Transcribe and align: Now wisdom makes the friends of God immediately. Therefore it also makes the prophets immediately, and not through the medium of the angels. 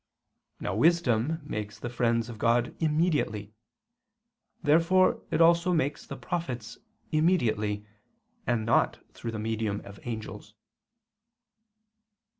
Now 0.59 0.73
wisdom 0.73 1.41
makes 1.43 1.77
the 1.77 1.87
friends 1.87 2.27
of 2.27 2.39
God 2.39 2.75
immediately. 2.81 3.53
Therefore 4.63 5.21
it 5.29 5.39
also 5.41 5.73
makes 5.75 6.07
the 6.07 6.17
prophets 6.17 6.79
immediately, 7.11 7.85
and 8.47 8.65
not 8.65 8.97
through 9.13 9.29
the 9.33 9.37
medium 9.37 9.79
of 9.85 9.97
the 9.97 10.09
angels. 10.09 10.55